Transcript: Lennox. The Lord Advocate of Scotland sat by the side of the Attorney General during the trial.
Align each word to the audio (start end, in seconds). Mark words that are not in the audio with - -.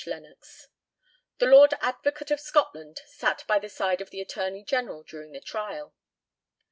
Lennox. 0.07 0.67
The 1.37 1.45
Lord 1.45 1.75
Advocate 1.79 2.31
of 2.31 2.39
Scotland 2.39 3.01
sat 3.05 3.43
by 3.45 3.59
the 3.59 3.69
side 3.69 4.01
of 4.01 4.09
the 4.09 4.19
Attorney 4.19 4.63
General 4.63 5.03
during 5.03 5.31
the 5.31 5.39
trial. 5.39 5.93